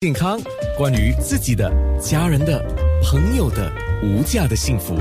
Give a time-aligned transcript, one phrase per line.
[0.00, 0.40] 健康，
[0.76, 1.68] 关于自己的、
[2.00, 2.64] 家人的、
[3.02, 3.68] 朋友的
[4.00, 4.94] 无价的幸福，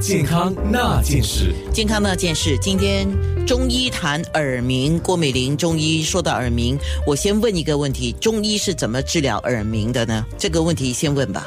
[0.00, 1.54] 健康那件事。
[1.70, 3.06] 健康那件事，今天
[3.46, 10.24] 中医谈耳鸣，郭美玲中医说到耳鸣，我先问一个问题：中医是怎么治疗耳鸣的呢？
[10.38, 11.44] 这个问题先问吧。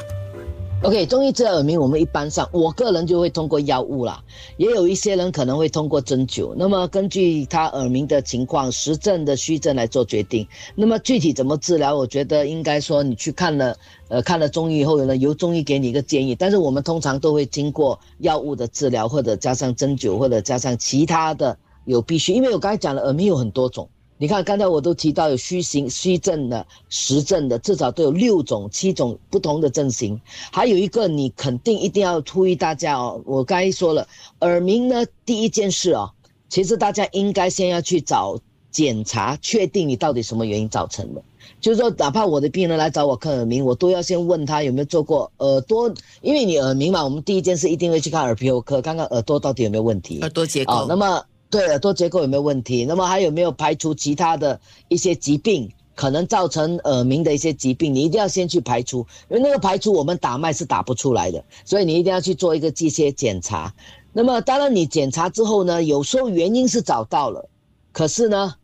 [0.84, 4.20] OK，中医治耳鸣，我们一般上，我个人就会通过药物啦，
[4.56, 6.52] 也有一些人可能会通过针灸。
[6.56, 10.44] 那么根据他耳鸣的情况，实证的虚症来做决定。
[10.74, 13.76] 那么具体怎么治疗，我觉得应该说你去看了，
[14.08, 16.34] 呃，看了中医以后呢，由中医给你一个建议。
[16.34, 22.32] 但是我们通常都会经过药物的治疗，或者加上针灸，或者加上其他的有必须。
[22.32, 23.88] 因为我刚才讲了，耳鸣有很多种。
[24.22, 30.20] 你看，刚才我都提到有虚型、虚症的、实症的，至少都有六种、七种不同的症型。
[30.52, 33.20] 还有一个，你肯定一定要呼吁大家哦。
[33.26, 34.06] 我刚才说了，
[34.38, 36.08] 耳鸣呢，第一件事哦，
[36.48, 38.38] 其实大家应该先要去找
[38.70, 41.20] 检查，确定你到底什么原因造成的。
[41.60, 50.20] 就是说，哪怕我的病人来找我看耳鸣，我都要先问他有没有做过耳朵，因为你耳鸣嘛，我们第一件事一定会去看耳鼻喉科，看看耳朵到底有没有问题。
[50.20, 50.72] 耳朵结构。
[50.74, 51.24] 哦，那么。
[51.52, 52.86] 对耳朵结构有没有问题？
[52.86, 54.58] 那么还有没有排除其他的
[54.88, 57.94] 一些疾病可能造成耳鸣的一些疾病？
[57.94, 63.74] 你一定要先去排除，因为那个排除我们打脉是打不出来的，所以你一定要去做一个机械检查。
[64.14, 67.46] 那么当然你检查之后呢，有时候原因是找到了，
[67.92, 68.54] 可是呢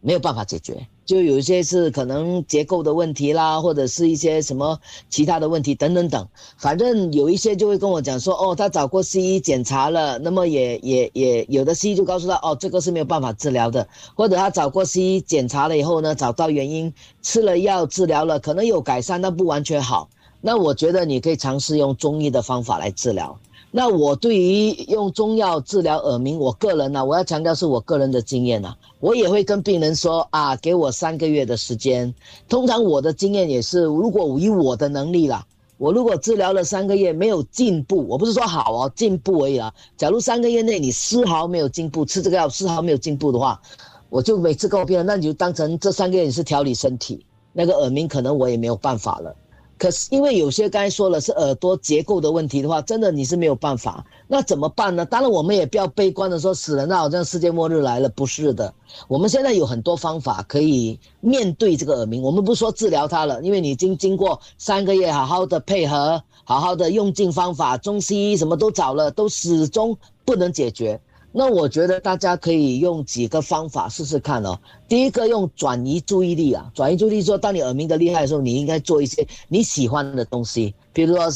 [0.00, 0.86] 没有办法解决。
[1.08, 4.78] 就有一些是可能结构的问题啦，或者是一些什么
[5.08, 6.28] 其他的问题等等等，
[6.58, 20.10] 反正有一些就会跟我讲说，哦，他找过西医检查了，那么也也也有的西医就告诉他，哦，这个是没有办法治疗的，或者他找过西医检查了以后呢，找到原因，吃了药治疗了，可能有改善，但不完全好。
[20.42, 23.38] 那我觉得你可以尝试用中医的方法来治疗。
[23.70, 32.12] 那我对于用中药治疗耳鸣，我个人呢、我要强调是我个人的经验呐、啊，我也会跟病人说啊，给我三个月的时间。
[32.48, 39.72] 通常我的经验也是，如果以我的能力啦，我如果治疗了三个月没有进步，我不是说好哦，进步而已啊。
[39.98, 43.60] 假如三个月内你丝毫没有进步，吃这个药丝毫没有进步的话，
[44.08, 47.22] 我就每次跟我病人，那你就当成这三个月你是调理身体，
[47.52, 49.36] 那个耳鸣可能我也没有办法了。
[49.78, 54.04] 可是因为有些刚才说了是耳朵结构的问题的话，真的你是没有办法。
[54.26, 55.06] 那怎么办呢？
[55.06, 58.74] 当然我们也不要悲观的说死了，那，好像世界末日来了，不是的。
[59.06, 62.20] 我们现在有很多方法可以面对这个耳鸣。
[62.20, 71.00] 我们不说治疗它了，因为你已经经过三个月好好的配合，好好的用尽方法，中西医什么都找了，都始终不能解决。
[71.30, 74.58] 那我觉得大家可以用几个方法试试看哦。
[74.88, 81.30] 第一个用转移注意力啊，转移注意力说，当你耳鸣的厉害的时候，你应该做一些你喜欢的东西，比如说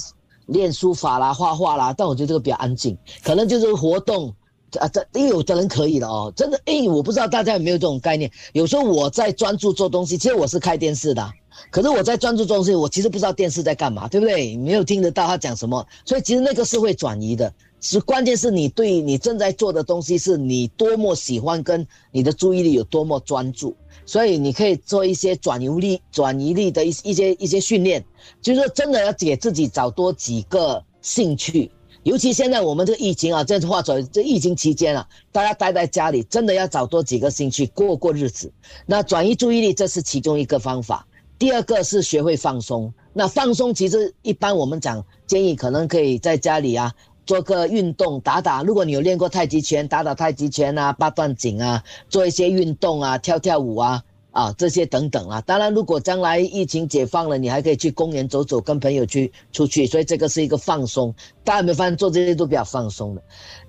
[0.46, 1.94] 练书法啦、画画啦。
[1.96, 4.34] 但我觉得这个比较安静，可能就是活动
[4.80, 4.88] 啊。
[4.88, 6.58] 这因为有的人可以的哦，真的。
[6.64, 8.30] 诶，我不知道大家有没有这种概念。
[8.54, 11.30] 有时候我在专注做东西，其实我是开电视的，
[11.70, 14.56] 可是我在专注做东西，我其实不知道电视在干嘛，对不对？
[14.56, 17.52] 没有听得到他讲什么，所以其实那个是会转移的。
[17.84, 23.74] 是关键是你对你正在做的东西是你多么喜欢，跟你的注意力有多么专注，
[24.06, 28.02] 所以你可以做一些转移力、转移力的一一些一些训练，
[28.40, 31.72] 就是说真的要给自己找多几个兴趣，
[32.04, 38.52] 尤其现在我们这个疫情啊，这话说这疫情期间啊，大家待在家里，真的要找多几个兴趣过过日子。
[38.86, 41.04] 那转移注意力这是其中一个方法，
[41.36, 42.94] 第二个是学会放松。
[43.12, 46.94] 那放松其实一般我们讲建议可能可以在家里啊。
[47.24, 48.62] 做个运动，打打。
[48.62, 54.02] 如果你有练过太极拳，打打太极拳啊，八段锦啊，做一些运动啊，跳跳舞啊，
[54.32, 55.40] 啊这些等等啊。
[55.42, 59.86] 当然，如果将来疫情解放了，你还可以去公园走走，跟朋友去出去。
[59.86, 61.14] 所以这个是一个放松。
[61.44, 63.22] 大家有没有发现做这些都比较放松的？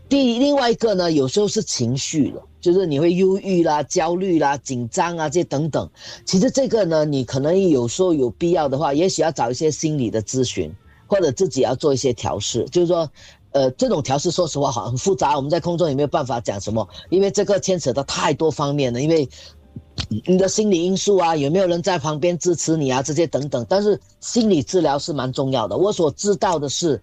[0.09, 5.87] 第另外一个呢，有时候是情绪的，就是你会忧郁啦、焦虑啦、紧张啊这些等等。
[6.25, 10.71] 其实这个呢，你可能有时候有必要的话，也许要找一些心理的咨询，
[11.07, 13.07] 或者自己要做一些调试，就是说。
[13.53, 19.29] 呃，这种调试说实话好很复杂，我们在空中也没有办法讲什么，因为这个牵扯到太多方面了，因为
[20.25, 23.65] 你的心理因素啊，有没有人在旁边支持你啊，这些等等。
[23.69, 25.77] 但是心理治疗是蛮重要的。
[25.77, 27.01] 我所知道的是，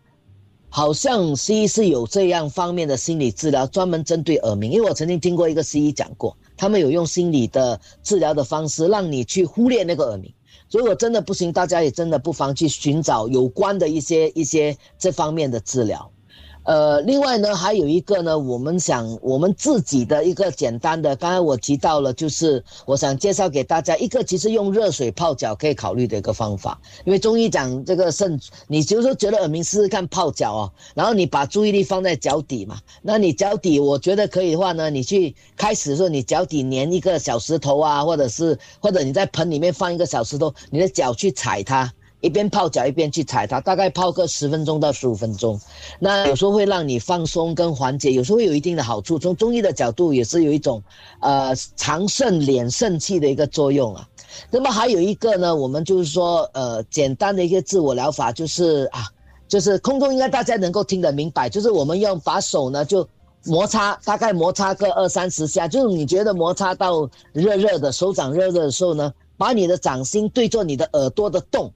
[0.68, 4.72] 好像西医是有这样方面的心理治疗，专门针对耳鸣。
[4.72, 10.32] 因为我曾经听过一个西医讲过，他们有用心理的治疗的方式，让你去忽略那个耳鸣。
[10.70, 16.10] 如果真的不行，大家也真的不妨去寻找有关的一些一些这方面的治疗。
[16.70, 26.80] 呃，另外呢，还有一个呢，我们想我们自己的一个简单的，刚才我提到了，就是我想介绍给大家一个，其实用热水泡脚可以考虑的一个方法。
[27.04, 28.38] 因为中医讲这个肾，
[28.68, 41.92] 你就是说觉得耳鸣试试看泡脚哦，然后你把注意力放在脚底嘛，那你脚底我觉得可以的话呢，你去开始说你脚底粘一个小石头啊，或者是或者你在盆里面放一个小石头，你的脚去踩它。
[42.20, 45.58] 一边泡脚一边去踩它，大概泡个十分钟到十五分钟。
[45.98, 49.18] 那有时候会让你放松跟缓解，有时候会有一定的好处。
[49.18, 50.82] 从中医的角度也是有一种，
[51.20, 54.06] 呃，长肾敛肾气的一个作用啊。
[54.50, 59.06] 那么还有一个呢，我们就是说，呃，简单的一个自我疗法，就是啊，
[59.48, 63.06] 就是空中应该大家能够听得明白，就是我们要把手呢就
[63.44, 71.72] 摩擦，大概摩擦个二三十下，就是你觉得摩擦到热热的手掌热热的时候呢，把你的掌心对着你的耳朵的洞。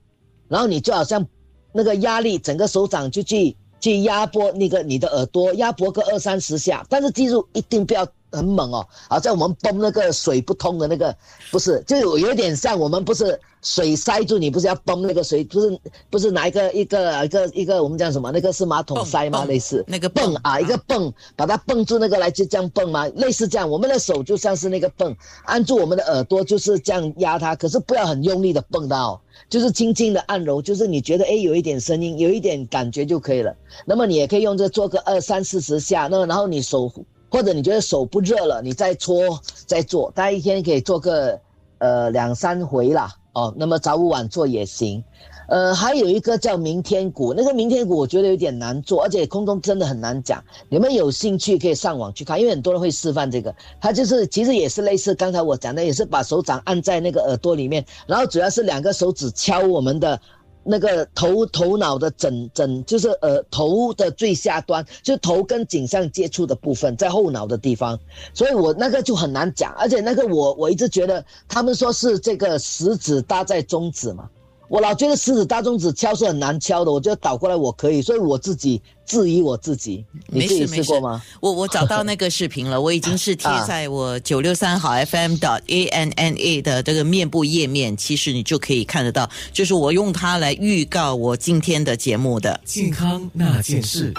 [0.49, 1.26] 然后你就好像
[1.73, 8.06] 那个压力，整个手掌就去去压迫那个你的耳朵，压迫个二三十下，但是记住一定不要。
[8.35, 11.15] 很猛哦，好像我们泵那个水不通的那个，
[11.51, 18.31] 不是，就有有点像我们不是水塞住，你不是要泵那个水，不是不是拿一个一个一个一个我们讲什么？
[18.33, 19.45] 那个是马桶塞吗？
[19.45, 23.07] 类似那个泵啊，一个泵把它泵住那个来就这样泵吗？
[23.17, 33.55] 类似这样，我们的手就像是那个泵，按住我们的耳朵就是这样压它，可是不要很用力的泵到，就是轻轻的按揉，就是你觉得哎有一点声音，有一点感觉就可以了。
[33.87, 36.93] 那么你也可以用这做个二三四十下，那么然后你手。
[37.35, 41.41] 或者你觉得手不热了，你再搓再做，大概一天可以做个
[41.79, 45.03] 呃两三回啦，哦，那么早午晚做也行。
[45.49, 50.41] 呃，还有一个叫明天鼓，那个明天鼓我觉得有点难做，而且空中真的很难讲。
[50.69, 53.53] 你们有兴趣可以上网去看，因为很多人会示范这个。
[53.81, 60.21] 它就是其实也是类似刚才我讲的，也是把手掌按在那个耳朵里面，然后主要是两个手指敲我们的。
[60.65, 67.99] 那个头头脑的枕枕就是呃头的最下端，就头跟颈上接触的部分，在后脑的地方，
[68.33, 74.29] 所以我那个就很难讲，而且那个我我一直觉得他们说是这个食指搭在中指嘛。
[74.69, 80.05] 我老觉得狮子大中指敲是很难敲的，我觉得倒过来我可以，所以我自己质疑我自己。
[80.27, 81.23] 你自己试过吗？
[81.41, 94.13] 我我找到那个视频了， 我已经是贴在我九六三好 FM 的 A N N A 的这个面部页面，其实你就可以看得到，就是我用它来预告我今天的节目的健康那件事。